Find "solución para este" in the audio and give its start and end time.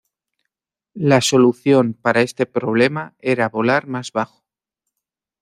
1.21-2.47